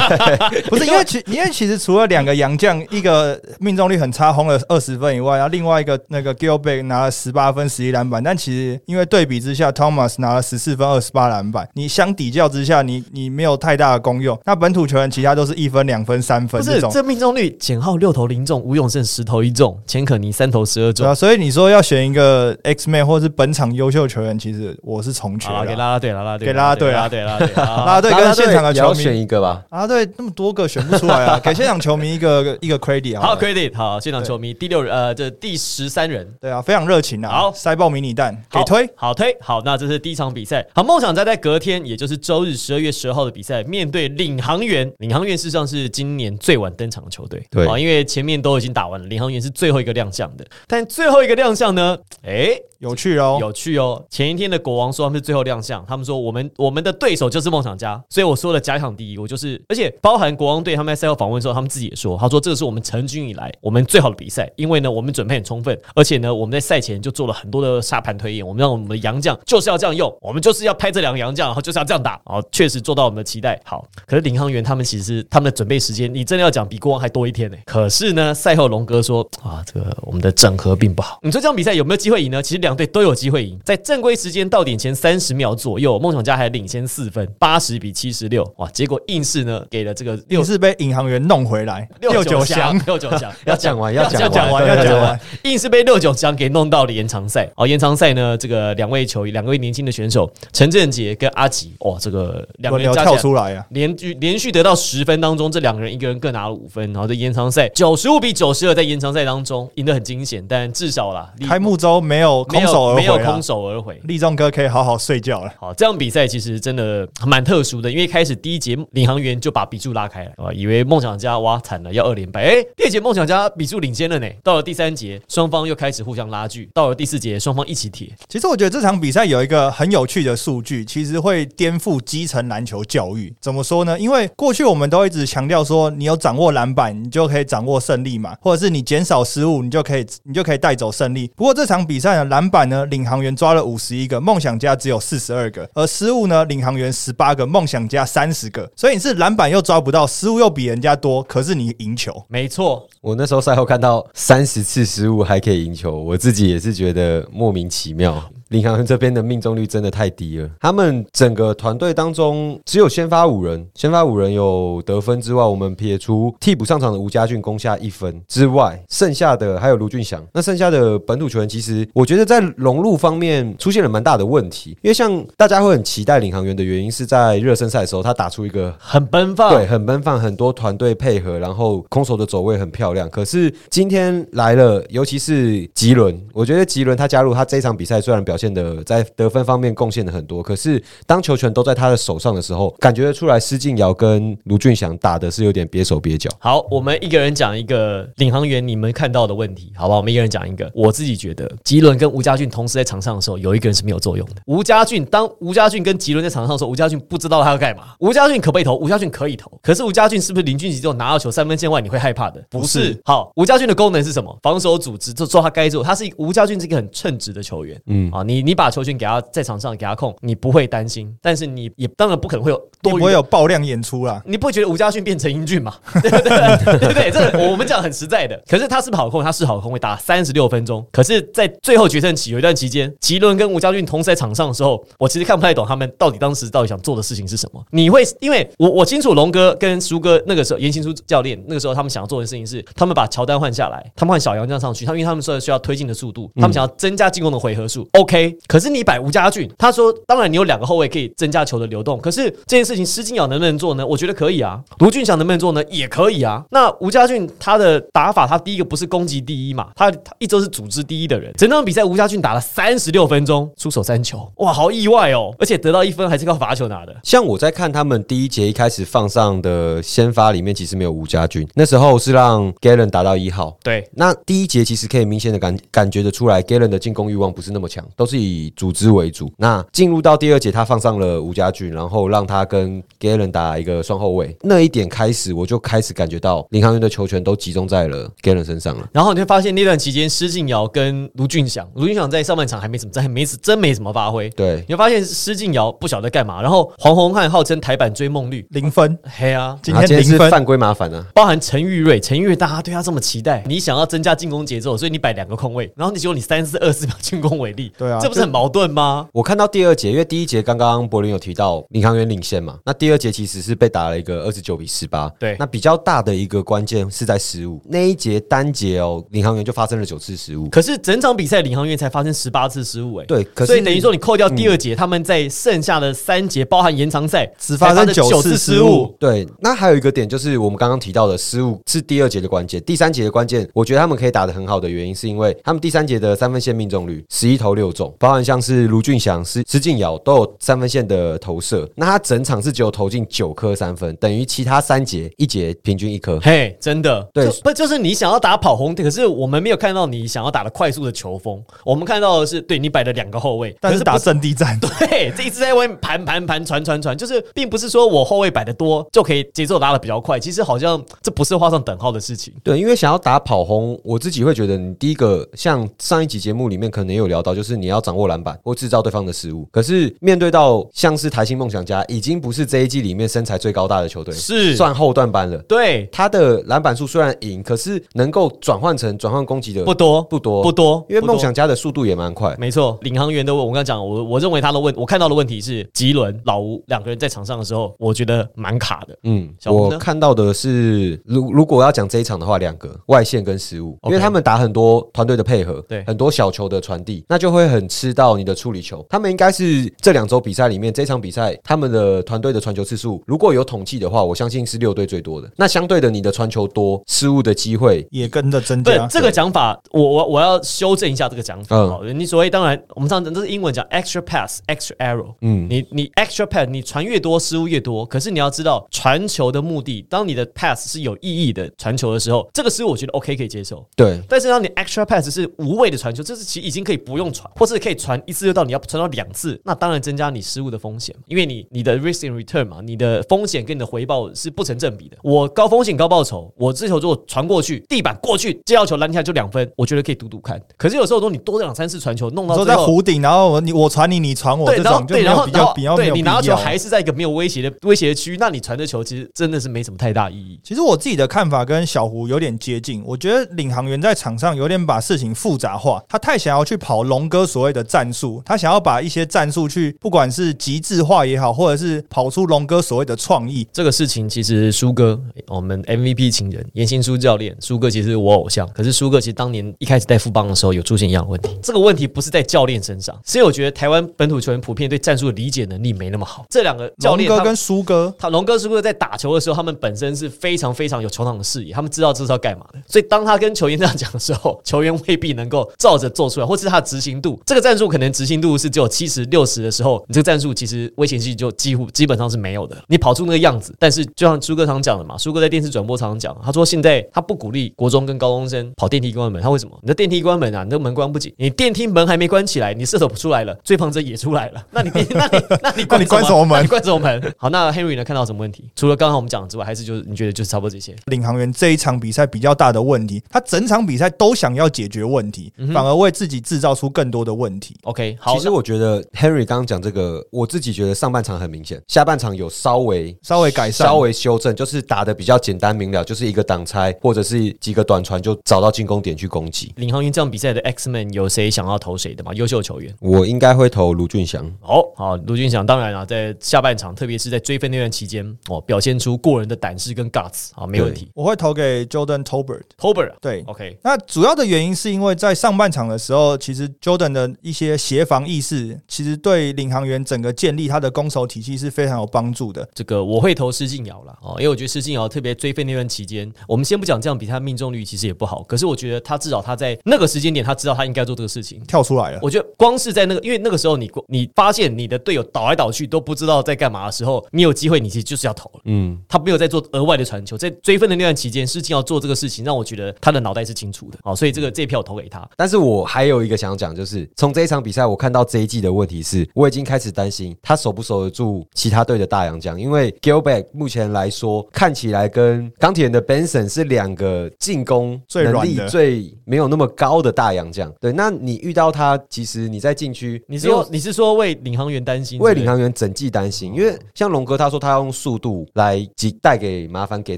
[0.69, 14.37] 不是因为其因为其实除了两个洋将，一个命中率很差，轰了二十分以外，然后另外一个那个 Gilbert 拿了十八分、十一篮板，但其实因为对比之下，Thomas 拿了十四分、二十八篮板，你相比较之下，你你没有太大的功用。
[14.43, 16.91] 那本土球员其他都是一分、两分、三分不是这种。
[16.91, 21.15] 这命中率，简浩六投零中，吴永胜十投一中，钱可尼三投十二中对啊，。
[21.15, 25.77] 所以你说要选一个 X Man 或是本场优秀球员，其实我是重缺好了，给的。
[25.77, 29.63] 啦啦队，啦啦队，给啦啦队啊啦啦队，啦啦队，啦啦啦队跟现场的球迷选一个吧。
[29.69, 36.27] 啊，对，那么多个选不出来啊，给现场球迷一个一个 credit 好好 credit，好，现场球迷第六人，呃，这第十三人。
[36.41, 38.89] 对啊，非常热情啊，好塞爆迷你蛋，给好推。
[38.95, 40.65] 好推好，那这是第一场比赛。
[40.73, 44.91] 好，梦想家在隔天，也就是周日十二月十二号的比赛，面对领航员。
[44.97, 50.45] 领航员事实上是今年最晚登场的球队，对啊，因为前面都已经打完了，领航员是最后一个亮相的。
[50.67, 54.05] 但最后一个亮相呢，哎、有趣哦，有趣哦！
[54.11, 73.59] 前一天的国王说他们是最后亮相，他们说我们我们的对手就是梦想家，所以我说了假想敌，我就是，而且包含国王队他们在赛后访问的时候，他们自己也说，他说这个是我们成军以来我们最好的比赛，因为呢我们准备很充分，而且呢我们在赛前就做了很多的沙盘推演，我们让我们的洋将就是要这样用，我们就是要拍这两个洋将，然后就是要这样打，然后确实做到我们的期待。
[73.65, 77.57] 好，可是领航员他们其实他们的准备时间，你真的要讲比国王还多一天呢。
[77.65, 82.43] 可是呢赛后龙哥说啊，这个我们的整合并不好，你说这场比赛有没有机会赢呢？
[82.43, 83.57] 其实两两队都有机会赢。
[83.63, 88.45] 在正规时间到点前三十秒左右，梦想家还领先四分，八十比七十六。
[88.57, 97.49] 哇，结果硬是呢给了这个六又是被银行员弄回来，六九祥，六九祥 要讲完，要要讲讲完对对对要讲完硬是被六九祥给弄到了延长赛。
[97.55, 103.65] 哦，延长赛呢，这个两位球员，两位年轻的选手陈振杰跟阿吉，哇，这个两个人加跳出来啊！
[103.69, 113.41] 连续连续得到十分当中，这两个人一个人各拿了五分，然后在延长赛九十五比九十二，在延长赛当中赢得很惊险，但至少啦，开幕周没有没空手而回空！
[113.41, 113.99] 手而回。
[114.03, 115.51] 立中哥可以好好睡觉了。
[115.59, 133.33] 好，这场比赛其实真的蛮特殊的，因为开始第一节领航员就把比数拉开了，啊，以为梦想家哇惨了要二连败，哎，第二节梦想家比数领先了呢，到了第三节双方又开始互相拉锯，到了第四节双方一起铁，其实我觉得这场比赛有一个很有趣的数据，其实会颠覆基层篮球教育。
[133.41, 133.99] 怎么说呢？
[133.99, 141.31] 因为过去我们都一直强调说，你有掌握篮板，你就可以掌握胜利嘛，或者是你减少失误，你就可以你就可以带走胜利。
[141.35, 148.69] 不过这场比赛呢，篮板呢，领航员抓了五十一个，梦想家只有四十二个，而失误呢，领航员十八个，梦想家三十个。
[148.75, 152.25] 所以你是篮板又抓不到，失误又比人家多，可是你赢球。
[152.27, 158.23] 没错，我那时候赛后看到三十次失误还可以赢球，我自己也是觉得莫名其妙。
[158.55, 170.25] 领航员这边的命中率真的太低了，他们整个团队当中只有先发五人，先发五人有得分之外，我们撇除替补上场的吴家俊攻下一分之外，剩下的还有卢俊祥。
[170.31, 183.09] 那剩下的本土球员，其实我觉得在融入方面出现了蛮大的问题，因为像大家会很期待领航员的原因是在热身赛的时候，他打出一个很奔放，对，很奔放，很多团队配合，然后空手的走位很漂亮。
[183.09, 196.29] 可是今天来了，尤其是吉伦，我觉得吉伦他加入他这一场比赛，虽然表现的在得分方面贡献的很多，可是当球权都在他的手上的时候，感觉得出来施晋尧跟卢俊祥打的是有点憋手憋脚。
[196.39, 199.97] 好，我们一个人讲一个领航员你们看到的问题，好不好？
[199.99, 200.69] 我们一个人讲一个。
[200.73, 204.35] 我自己觉得，吉伦跟吴家俊同时在场上的时候，有一个人是没有作用的。
[204.45, 207.95] 吴家俊当吴家俊跟吉伦在场上的时候，吴家俊不知道他要干嘛。
[207.99, 208.75] 吴家俊可不可以投？
[208.75, 212.43] 吴家俊可以投，可是吴家俊是不是林俊杰这种拿到球三分线外你会害怕的？
[212.49, 212.79] 不是。
[212.79, 214.37] 不是好，吴家俊的功能是什么？
[214.41, 215.83] 防守组织，就做他该做。
[215.83, 217.79] 他是一吴家俊是一个很称职的球员。
[217.87, 224.21] 嗯啊，你你把球权给他在场上给他控，你不会担心，但是你也当然不可能会有你不会多余的有爆量演出啦。
[224.25, 225.75] 你不会觉得吴家俊变成英俊嘛？
[226.01, 226.79] 对不对？
[226.79, 227.11] 对不对？
[227.11, 228.41] 这我们讲很实在的。
[228.47, 230.85] 可是他是不是好控，他是好控，会打三十六分钟。
[230.91, 237.63] 可是，在最后决胜期有一段期间，吉伦跟吴家俊同时在场上的时候，我其实看不太懂他们到底当时到底想做的事情是什么。
[237.71, 247.87] 你会因为我我清楚龙哥跟苏哥那个时候严行书教练那个时候他们想要做的事情是，他们把乔丹换下来，他们换小杨这样上去，他因为他们说需要推进的速度，他们想要增加进攻的回合数。
[247.93, 248.14] OK，
[248.47, 253.85] 可是你摆吴家俊，他说当然你有两个后卫可以增加球的流动，可是这件事情施金尧能不能做呢？
[253.85, 254.59] 我觉得可以啊。
[254.79, 255.63] 卢俊祥能不能做呢？
[255.69, 256.43] 也可以啊。
[256.51, 261.33] 那吴家俊他的打法，他第一个不是攻击第一嘛，他他一周是组织第一的人。
[261.37, 265.33] 整场比赛吴家俊打了三十六分钟，出手三球，哇，好意外哦！
[265.39, 266.95] 而且得到一分还是靠罚球拿的。
[267.03, 273.57] 像我在看他们第一节一开始放上的先发里面，其实没有吴家俊，那时候是让 Galen 打到一号。
[273.63, 279.31] 对，那第一节其实可以明显的感感觉得出来，Galen 的进攻欲望不是那么强，都是以组织为主。
[279.37, 288.87] 那进入到第二节，他放上了吴家俊，然后让他跟 Galen 打一个双后卫，那一点开始，我就开始感觉到林航员的球权都集中在了 Galen 身上了。
[288.91, 294.29] 然后你会发现那段期间，施晋尧跟卢俊祥，卢俊祥在上半场还没怎么，在没真没什么发挥。
[294.31, 301.05] 对，你会发现施晋尧不晓得干嘛，然后黄宏汉号称台版追梦绿，零分，嘿啊，今天天零分，是犯规麻烦啊。
[301.13, 309.07] 包含陈玉瑞，陈玉瑞大家对他这么期待，你想要增加进攻节奏，所以你摆两个空位，然后你结果你三四二四秒进攻为例，对啊这不是很矛盾吗？
[309.13, 315.09] 我看到第二节，因为第一节刚刚柏林有提到领航员领先嘛，那第二节其实是被打了一个二十九比十八。
[315.19, 317.61] 对那比较大的一个关键是在失误。
[317.65, 320.49] 那一节单节哦，领航员就发生了九次失误。
[320.49, 328.95] 可是整场比赛领航员才发生十八次失误，哎，对，可是所以等于说你扣掉第二节，他们在剩下的三节，包含延长赛，只发生才九次失误。
[328.99, 346.19] 对，那还有一个点就是我们刚刚提到的失误是第二节的关键，第三节的关键，我觉得他们可以打得很好的原因是因为他们第三节的三分线命中率十一投六中，包含像是卢俊祥、施施晋尧都有三分线的投射，那他整场是只有投进九颗三分，等于其他三节一节平均一颗。
[346.19, 362.33] 嘿，真的，对就不就是你想要打跑轰，可是我们没有看到你想要打的快速的球风，我们看到的是对你摆了两个后卫，但是打阵地战， 对，这一直在外面盘盘盘传传传，就是并不是说我后卫摆的多就可以节奏拉的比较快，其实好像这不是画上等号的事情。
[362.43, 369.47] 对，因为想要打跑轰，我自己会觉得，你第一个像上一集节目里面可能也有聊到，就是你要掌握篮板或制造对方的失误。
[369.51, 375.37] 可是面对到像是台新梦想家，已经不是这一季里面身材最高大的球队，是算后段班了。
[375.47, 382.35] 对，他的篮板数虽然赢，可是能够转换成转换攻击的不多不多不多，因为梦想家的速度也蛮快。
[382.37, 388.97] 没错，领航员的问，我刚刚讲，我我认为他的问，我看到的问题是吉伦、老吴两个人在场上的时候，我觉得蛮卡的。
[389.03, 398.85] 嗯，小我看到的是，如如果要讲这一场的话，两个外线跟失误，因为他们打很多团队的配合，对很多小球的传递，那就会很吃到你的处理球。
[398.89, 405.29] 他们应该是这两周比赛里面这场比赛他们的团队的传球次数，如果有统计的话，我相信是六队最多的。
[405.35, 408.77] 那相对的，你的传球多，失误的机会也跟着增加。
[408.77, 411.55] 对这个讲法，我我我要修正一下这个讲法。
[411.55, 415.13] 嗯好，你所谓当然，我们常常这是英文讲 extra pass extra arrow。
[415.21, 417.85] 嗯你你 extra pass，你传越多失误越多。
[417.85, 423.65] 可是你要知道，传球的目的，当你的 pass 是有意义的传球的时候，这个失误我觉得 OK 可以接受。
[423.75, 424.01] 对。
[424.07, 434.95] 但是当你 extra pass 是无谓的传球，这是其实已经可以不用传，或是可以传一次就到，你要传到两次，那当然增加你失误的风险，因为你你的 risk and return 嘛，你的风险跟你的回报是不成正比的。
[435.03, 440.41] 我高风险高报酬，我这球如果传过去，地板过去，接到球拦下来就两分，我觉得可以赌赌看。
[440.55, 442.45] 可是有时候说你多两三次传球，弄到。
[442.45, 446.35] 在湖顶，然后我你我传你，你传我，对，这然后对，种就没有然后然后比较比较对你拿到球。
[446.35, 450.39] 还是在一个没有威胁的威胁的区域，那你传的球其实真的是没什么太大意义。
[450.43, 463.45] 其实我自己的看法跟小胡有点接近，我觉得领航员在场上有点把事情复杂化，他太想要去跑龙哥所谓的战术，他想要把一些战术去不管是极致化也好，或者是跑出龙哥所谓的创意。
[463.51, 468.47] 这个事情其实苏哥，我们 MVP 情人严新书教练，苏哥其实是我偶像。
[468.53, 471.37] 可是苏哥其实当年一开始带富邦的时候，有出现一样的问题。
[471.43, 476.25] 这个问题不是在教练身上，是我觉得台湾本土球员普遍对战术的理解能力没那么好。
[476.29, 482.59] 这两个教练龙哥跟苏哥，他龙哥、苏哥在打球的时候，他们本身是非常非常有球场的视野，他们知道这是要干嘛的。
[482.65, 492.55] 所以当他跟球员这样讲的时候，球员未必能够照着做出来，或是他的执行度，这个战术可能执行度是只有七十六十的时候，你这个战术其实危险性就几乎基本上是没有的。
[492.67, 499.57] 你跑出那个样子，但是就像苏哥常讲的嘛，苏哥在电视转播常常讲，他说现在他不鼓励国中跟高中生跑电梯关门，他为什么？
[499.63, 507.13] 你的电梯关门啊，你的门关不紧，你电梯门还没关起来，你射手不出来了，追防者也出来了，那你那你那你关你关什么门你关什么门？
[507.17, 507.83] 好，那 Henry 呢？
[507.83, 508.47] 看到什么问题？
[508.55, 510.75] 除了刚刚我们讲的之外，还是就是你觉得就是差不多这些？
[510.85, 517.55] 领航员这一场比赛比较大的问题，他整场比赛都想要解决问题，嗯反而为自己制造出更多的问题。
[517.63, 529.53] OK，好，其实我觉得 Henry 刚刚讲这个，我自己觉得上半场很明显，下半场有稍微稍微改善稍微修正，就是打的比较简单明了，就是一个挡拆或者是几个短传就找到进攻点去攻击。
[529.57, 532.13] 领航员这样比赛的 X Man 有谁想要投谁的吗？
[532.13, 532.75] 优秀球员。
[532.81, 540.89] 我应该会投卢俊祥，好好，卢俊祥当然啊，在下半场，特别是在追分那段期间，哦，表现出过人的胆识跟 guts，啊，没问题。
[540.93, 542.41] 我会投给 Jordan Tolbert。
[542.57, 552.47] Tober，啊对，，OK，那主要的原因是因为在上半场的时候，其实 Jordan 的一些协防意识，其实对领航员整个建立他的攻守体系是非常有帮助的。
[552.53, 561.41] 这个我会投施晋尧了哦，因为我觉得施晋尧特别追分那段期间，我们先不讲这样比他命中率其实也不好，可是我觉得他至少他在那个时间点，他知道他应该做这个事情。
[561.47, 568.41] 跳出来了，我觉得光是在那个，因为那个时候你你发现你的队友倒来倒去都不知道在干嘛的时候，你有机会，你其实就是要投了。
[568.45, 573.77] 嗯，他没有在做额外的传球，在追分的那段期间，施晋尧做这个事情，让我觉得他的脑袋是清楚的。
[573.83, 575.07] 好，所以这个这一票投给他。
[575.15, 590.51] 但是我还有一个想讲，就是从这一场比赛，我看到这一季的问题是，我已经开始担心他守不守得住其他队的大洋将，因为 Gilbert 目前来说看起来跟钢铁人的 Benson 是两个进攻能力最软的最没有那么高的大洋将。
[590.61, 594.99] 对，那你遇到他，其实你在禁区，你是说你是说为领航员担心？
[594.99, 599.97] 为领航员整季担心，因为像龙哥他说他要用速度来及带给麻烦给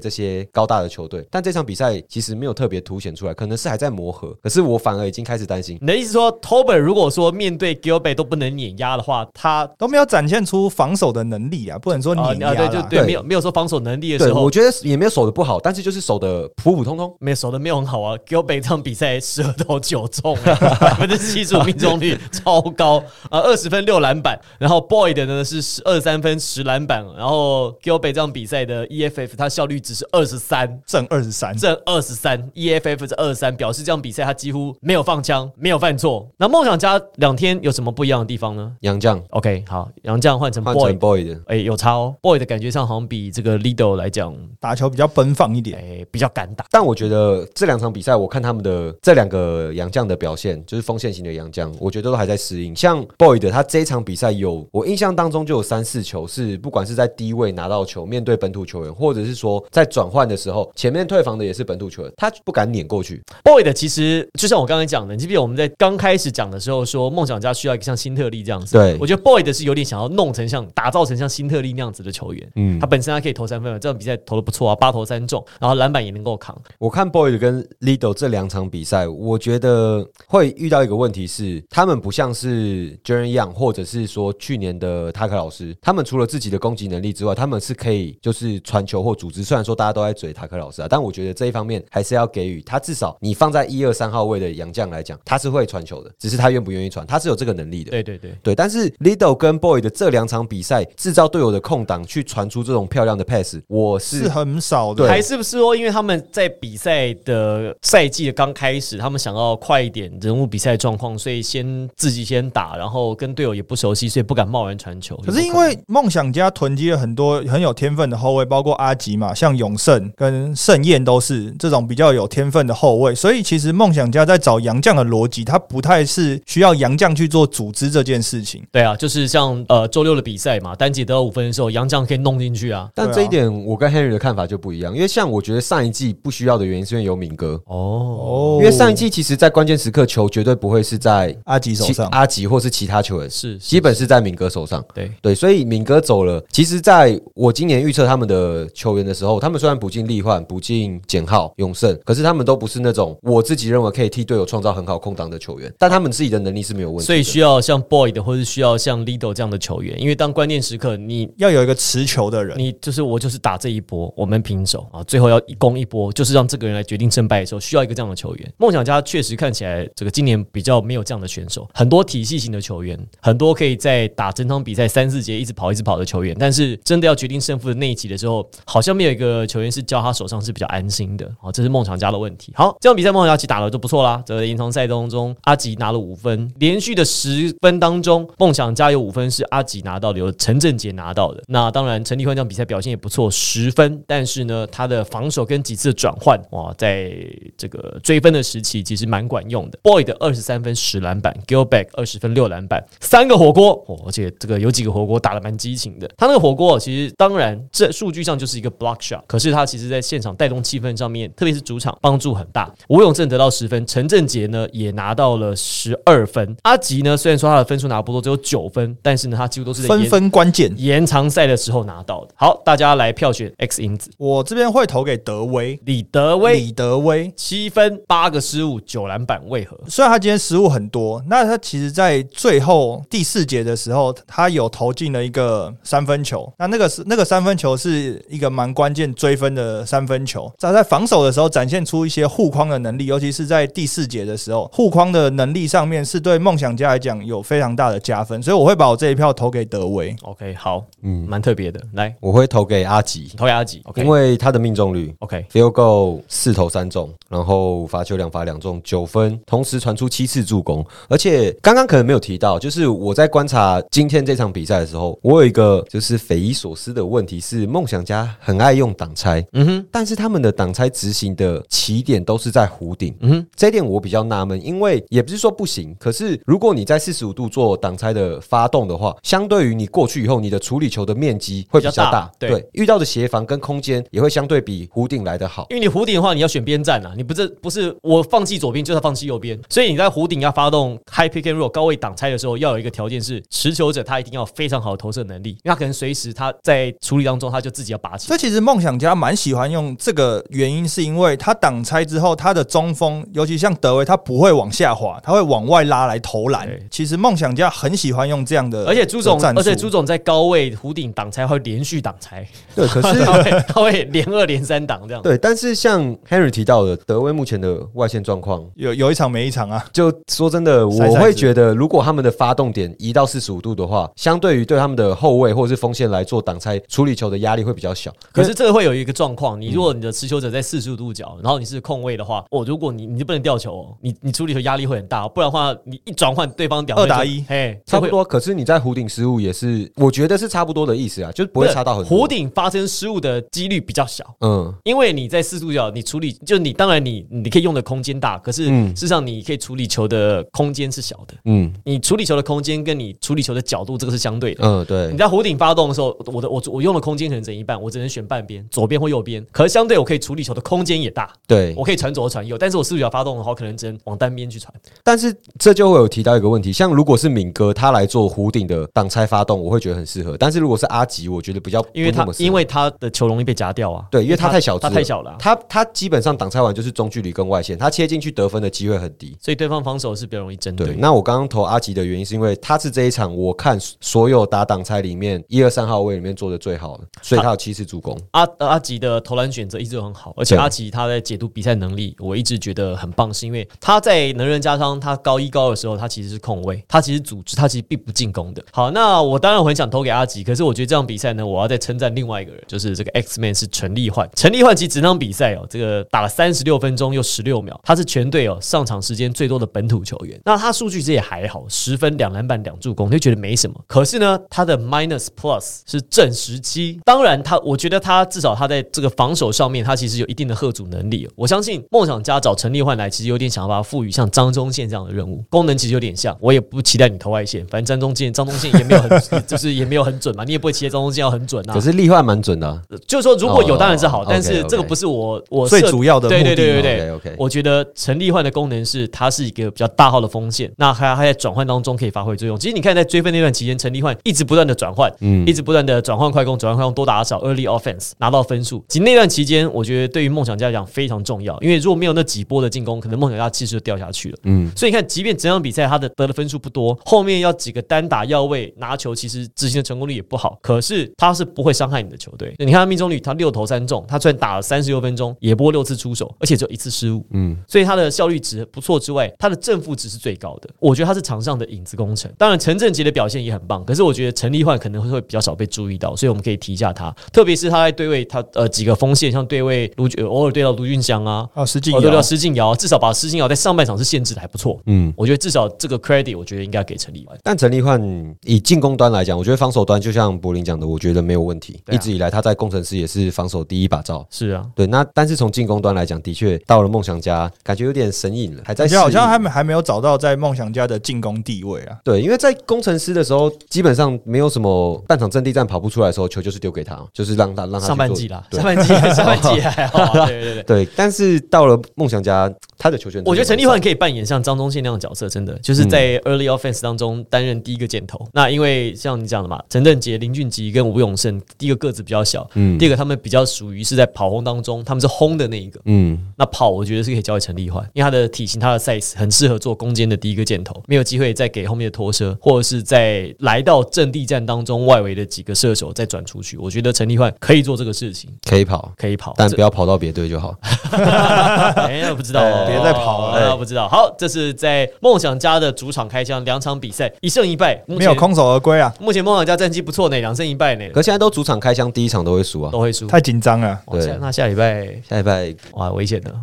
[0.00, 4.36] 这些高大的球队，但这场比赛其实没有特别凸显出来，可能是还在磨合。
[4.42, 17.14] 可是我反而已经开始担心，你的意思说，Tober 如果说面对 Gilbert 都不能碾压的话，他都没有展现出防守的能力啊，不能说啊碾压对就对，对没有没有说防守能力的时候我，觉得也没有守的不好，但是就是守的普普通通。
[17.20, 18.16] 没有守的没有很好啊。
[18.26, 20.34] Gilbert 这场比赛十二投九中，
[20.80, 22.96] 百分之七十五命中率超高
[23.28, 24.40] 啊，二十分六篮板。
[24.58, 30.80] 然后 Boyd 呢是十二三分十篮板，然后 Gilbert 这场比赛的 EFF 他效率只是二十三。
[30.86, 36.26] 正二十三，正二十三，EFF 是二十三，表示这场比赛他几乎没有放枪，没有犯错。
[36.38, 42.14] 那梦想家两天有什么不一样的地方呢杨将？OK，好，杨绛换成换 Boy，成 boy 的，哎、有差哦。
[42.22, 45.78] Boy 的感觉上好像比这个 Lido 来讲，打球比较奔放一点。
[45.78, 46.64] 哎、比较敢打。
[46.70, 52.74] 但我觉得这两场比赛，我看他们的这两个杨将的表现，就是锋线型的杨将，我觉得都还在适应。
[52.74, 63.22] 像 boy 的，他这一场比赛有我印象当中就有三四球是不管是在低位拿到球，面对本土球员，或者是说在转换的时候，前面退防的也是本土球员，他不敢撵过去。
[63.44, 66.67] Boy 的其实就像我刚才讲的，你记不记得我们在刚开始讲的时候。
[66.68, 72.52] 时候说梦想家需要一个像辛特利这样子，对我觉得 Boyd 是有点想要弄成像打造成像辛特利那样子的球员。
[72.56, 76.56] 嗯他，本身他可以投三分，这场比赛投的不错啊，八投三中，然后篮板也能够扛。
[76.78, 89.42] 我看 Boyd 跟 Lido 这两场比赛，我觉得会遇到一个问题是，他们不像是 Jaren Young 或者是说去年的塔克老师，他们除了自己的攻击能力之外，他们是可以就是传球或组织。
[89.42, 97.92] 虽然说大家都在嘴塔克老师啊，但我觉得这一方面还是要给予他，至少你放在一二三号位的杨将来讲，他是会传球的，只是他愿不愿意传，他是有这个能力的。
[97.92, 105.06] 对对对，对，但是 Lido 跟 Boy 的这两场比赛制造队友的空档，去传出这种漂亮的 pass，我是是很少的。
[105.06, 115.16] 还是不是说，因为他们在比赛的赛季的刚开始，他们想要快一点人物比赛状况，所以先自己先打，然后跟队友也不熟悉，所以不敢贸然传球。
[115.24, 128.62] 可是因为梦想家囤积了很多很有天分的后卫，包括阿吉嘛，像永胜跟盛宴都是这种比较有天分的后卫，所以其实梦想家在找杨将的逻辑，他不太是需要杨将去做组织这件事情。
[128.70, 132.88] 对啊，就是像呃周六的比赛嘛，单节得到五分的时候，杨将可以弄进去啊。
[132.94, 144.84] 但这一点我跟 Henry 的看法就不一样，因为像我觉得上一季不需要的原因是因为有敏哥，哦，哦因为上一季其实在关键时刻球绝对不会是在阿吉手上，阿吉或是其他球员，是基本是在敏哥手上。
[144.94, 146.42] 对，对，所以敏哥走了。
[146.50, 157.04] 其实，在我今年预测他们的球员的时候，他们虽然不进力换、不进简浩、永胜，可是他们都不是那种我自己认为可以替队友创造很好空档的球员，但他们自己的能力是没有问题。
[157.04, 161.28] 所以需要像 Boyd 或是需要像 Lido 这样的球员，因为当关键时刻你。
[161.38, 162.58] 要有一个持球的人。
[162.58, 168.52] 你就是我，就是打这一波，我们平手啊，最后要一攻一波，就是让这个人来决定胜败的时候，需要一个这样的球员。
[168.56, 181.24] 梦想家确实看起来这个今年比较没有这样的选手，很多体系型的球员，很多可以在打整场比赛三四节一直跑一直跑的球员，但是真的要决定胜负的那一集的时候，好像没有一个球员是交他手上是比较安心的。
[181.40, 182.52] 啊，这是梦想家的问题。
[182.56, 191.42] 好，这场比赛梦想家其实打的就不错啦，这个延长赛当中，阿吉拿了五分，连续的十分当中，梦想家有五分是阿吉拿到的，有陈振杰拿到的。
[191.46, 197.10] 那当然，陈立焕这场比赛表现也不错，十分，但是呢，他的防守跟几次转换，哇，在
[197.56, 199.78] 这个追分的时期其实蛮管用的。
[199.82, 206.10] Boy 的二十三分十篮板，Gilback 二十分六篮板，三个火锅，哦，而且这个有几个火锅打得蛮激情的。
[206.16, 212.72] 他那个火锅其实当然这数据上就是一个 block shot，可是他其实在现场带动气氛上面，特别是主场帮助很大。
[212.88, 216.56] 吴永正得到十分，陈振杰呢也拿到了十二分。
[216.62, 222.30] 阿吉呢虽然说他的分数拿不多，只有九分，但是呢他几乎都是分分关键，延长赛的时候拿到的。
[222.34, 227.30] 好，大家来票选 X 因子，我这边会投给德威，李德威李德威。
[227.36, 229.78] 七分八个失误九篮板，为何？
[229.86, 236.50] 虽然他今天失误很多，那他其实在最后第四节的时候，他有投进了一个三分球。
[236.58, 240.50] 那那个是那个三分球是一个蛮关键追分的三分球。
[240.58, 248.42] 在在防守的时候展现出一些护框的能力，尤其是在第四节的时候，护框的能力上面是对梦想家来讲有非常大的加分。
[248.42, 250.14] 所以我会把我这一票投给德维。
[250.22, 251.80] OK，好，嗯，蛮特别的。
[251.94, 260.84] 来，我会投给阿吉，投阿吉？OK，因为他的命中率 OK，field goal 四投三中，然后罚球两罚两中，九分，同时传出七次助攻。
[261.08, 273.14] 而且刚刚可能没有提到，就是我在观察今天这场比赛的时候，我有一个就是匪夷所思的问题是，梦想家很爱用挡拆，嗯哼，但是他们的挡拆执行的起点都是在弧顶。
[273.20, 285.66] 嗯哼，这一点我比较纳闷，因为也不是说不行，可是如果你在四十五度做挡拆的发动的话，相对于你过去以后，你的处理球的面积会比较大大，对遇到的协防跟空间也会相对比弧顶来得好。
[285.70, 298.36] 因为你弧顶的话，你要选边站啊，你不是不是我放弃左边就是放弃右边，所以你在弧顶要发动 high pick and roll 高位挡拆的时候，要有一个条件是持球者他一定要有非常好的投射能力，因为他可能随时他在处理当中他就自己要拔起所。
[298.36, 306.68] 以其实梦想家蛮喜欢用这个原因，是因为他挡拆之后，他的中锋，尤其像德威，他不会往下滑，他会往外拉来投篮。
[306.90, 315.22] 其实梦想家很喜欢用这样的，而且朱总而且朱总在高位弧顶挡拆会连续挡拆，对，可是 他会他会连二连三挡这样。
[315.22, 319.84] 对，但是像 Henry 提到的，德威目前的外线状况，有有一场没一场啊。
[319.92, 328.12] 就说真的，我会觉得，如果他们的发动点移到四十五度的话，相对于对他们的后卫或者是锋线来做挡拆处理球的压力会比较小。
[328.32, 342.18] 可是这个会有一个状况，你如果你的持球者在四十五度角，然后你是控卫的话，哦，如果你你就不能掉球哦，你你处理球压力会很大，不然的话你一转换对方屌二打一嘿，差不多，可是你在弧顶失误也是，我觉得是差不多的意思啊，就是不会差到很多。
[342.18, 344.24] 弧顶发生失误的几率比较小。
[344.40, 351.34] 嗯，因为你在四度角，你处理就你当然你你可以用的空间大，可是嗯事实上你可以处理球的空间是小的。
[351.44, 354.64] 嗯你处理球的空间跟你处理球的角度，这个是相对的。
[354.64, 359.44] 嗯，对你，在弧顶发动的时候，我的我我用的空间可能整一半，我只能选半边，左边或右边。
[359.50, 361.74] 可是相对我可以处理球的空间也大，对。
[361.76, 364.72] 我可以传左传右，但是我四度角发动的话，可能只能往单边去传。
[365.02, 370.36] 但是这就会有提到一个问题，像如果是敏哥他来做弧顶的挡拆发动，我会觉得很适合。
[370.36, 374.04] 但是如果是阿吉，我觉得比较因为他因为他的球容易被夹掉啊。
[374.10, 379.36] 对，因为他太小他太小了啊、他他基本上挡拆完就是中距离跟外线，他切进去得分的机会很低。
[379.40, 380.96] 所以对方防守是比较容易针对，对。
[380.96, 388.16] 那我刚刚投阿吉的原因是因为他是这一场我看所有打挡拆里面一二三号位里面做的最好的，所以他有七次助攻。
[388.32, 398.62] 阿阿吉的投篮选择一直都很好，而且阿吉他在解读比赛能力，我一直觉得很棒，是因为他在能人加上他高一高的时候，他其实是控卫，他其实组织，他其实并不进攻的。
[398.72, 404.28] 好，那我当然很想投给阿吉，可是我觉得这场比赛呢，我要再称赞另外一个人，就是这个 X Man 是陈立焕。
[404.34, 410.40] 陈立焕其实整场比赛哦，这个打了三十六分钟又十六秒，他是全队哦上场时间最多的本土球员。
[410.44, 413.76] 那他数据其实也还好，十分两篮板两助攻，就觉得没什么。
[413.86, 421.28] 可是呢，他的 minus plus 是正十七，当然他我觉得他至少他在这个防守上面，他其实有一定的贺阻能力。
[421.34, 426.36] 我相信梦想家找陈立焕来，其实有点想要把他赋予像张忠宪这样的任务，功能其实有点像。
[426.40, 431.74] 我也不期待你投外线，反正张忠宪张忠宪也没有很 就是也没有很准嘛，你也不会期待张忠宪要很准啊。
[431.74, 436.82] 可是立焕蛮准的啊、就是说如果有哦当然是好，但是这个不是我我最主要的对对对对
[437.22, 442.58] 对我觉得陈立焕的功能是它是一个比较大号的锋线，那还还在转换当中可以发挥作用。
[442.58, 448.84] 其实你看在追分那段期间，陈立焕一直不断的转换，嗯一直不断的转换快攻，转换快攻多打少 early offense 拿到分数。
[448.88, 454.38] 其实那段期间，我觉得对于梦想家来讲非常重要，因为如果没有那几波的进攻，可能梦想家气势就掉下去了。
[454.44, 462.54] 嗯，所以你看，即便整场比赛他的得的分数不多，后面要几个单打要位拿球，其实执行的成功率也不好，可是他是不会伤害你的球队。
[462.60, 470.70] 你看他命中率，他六投三中，他虽然打了三十六分钟，也不过六次出手，而且只有一次失误，嗯嗯，所以他的效率值不错之外，他的正负值是最高的。
[470.78, 472.32] 我觉得他是场上的影子工程。
[472.38, 484.78] 当然，陈振杰的表现也很棒，可是我觉得陈立焕可能会比较少被注意到，所以我们可以提一下他，特别是他在对位他呃几个锋线，像对位卢呃偶尔对到卢俊祥啊，啊，实际哦对到施晋尧，至少把施晋尧在上半场是限制的还不错。
[484.86, 487.38] 嗯，我觉得至少这个 credit，我觉得应该给陈立焕。
[487.42, 488.00] 但陈立焕
[488.44, 491.80] 以进攻端来讲，我觉得防守端就像柏林讲的，我觉得没有问题。
[491.86, 494.26] 啊一直以来他在工程师也是防守第一把照。
[494.30, 501.96] 是啊，对，那但是从进攻端来讲，的确到了梦想家，感觉有点神隐了，还在好像还没还没有找到在梦想家的进攻地位啊。
[502.04, 510.62] 对，因为在工程师的时候，基本上没有什么半场阵地战跑不出来的时候，球就是丢给他，就是让他让他上半季啦，上半季 上半季还好啊，对对对。
[510.64, 518.26] 对，但是到了梦想家，他的球权，我觉得陈立焕可以扮演像张忠宪那样的角色，真的就是在 early offense 当中担任第一个箭头。
[518.32, 525.80] 那因为像你讲的嘛，陈振杰、林俊杰跟吴永胜，第一个个子比较小，嗯第二个他们比较属于是在跑轰当中，他们是轰的那一个。
[525.84, 536.56] 嗯，那跑我觉得是可以交给陈立焕，因为他的体型、他的 size 很适合做攻坚的第一个箭头，没有机会再给后面的拖车，或者是在来到阵地战当中外围的几个射手再转出去。
[536.56, 540.54] 我觉得陈立焕可以做这个事情，可以跑，可以跑，但这不要跑到别队就好。
[540.90, 543.88] 哎，那不知道哦， 别再跑了 不知道。
[543.88, 548.18] 好，这是在梦想家的主场开枪，两场比赛一胜一败，没有。
[548.18, 552.70] 空手而归啊，目前梦想家战绩不错呢，两胜一败呢，可现在都主场开箱，第一场都会输啊。
[552.72, 553.06] 都会输。
[553.06, 553.78] 太紧张了。
[553.86, 556.34] 哇下那下礼拜下礼拜哇危险的，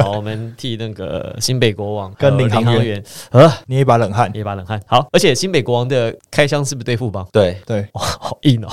[0.00, 4.30] 好，我们替那个新北国王跟领航员员啊捏一把冷汗。
[4.32, 4.80] 捏一把冷汗。
[4.86, 7.26] 好，而且新北国王的开箱是不是对富邦？
[7.32, 8.68] 对，对，哇，好硬哦。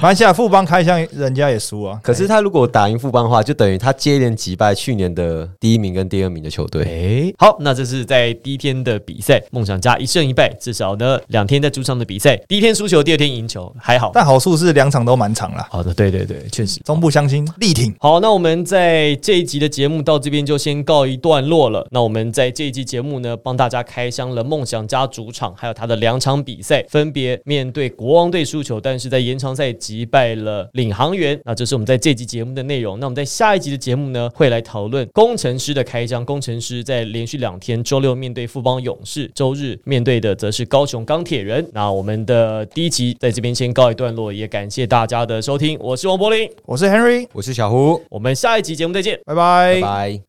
[0.00, 1.98] 马来西亚富邦开箱，人家也输啊。
[2.02, 6.84] 可是他如果打赢富邦的话，就等于他接连击败去年的第一名跟第二名的球队。
[6.84, 14.10] 哎，好，那这是在第一天的比赛，梦想家一胜一败，至少呢两天在主场的比赛，第一天输球，第二天赢球，还好。
[14.12, 15.66] 但好处是两场都满场了。
[15.70, 16.80] 好的，对对对，确实。
[16.80, 21.86] 中部相亲力挺，好，那我们在这一集的节目到这边就先告一段落了。
[21.90, 31.40] 那我们在这一集节目呢，帮大家开箱了梦想家主场，还有他的两场比赛，分别面对国王队输球，但是在延长赛击败了领航员。
[31.44, 32.98] 那这是我们在这集节目的内容。
[33.00, 36.24] 那我们在下一集的节目呢，会来讨论工程师的开箱。
[36.24, 41.66] 工程师在连续两天，周六面对富邦勇士，周日面对的则是高雄钢铁人。
[41.72, 49.18] 那我们的第一集在这边先告一段落，也感谢大家的收听，我是王柏林，我是 Henry，我是小胡，我们下一集节目再见。
[49.24, 50.20] 拜拜拜拜。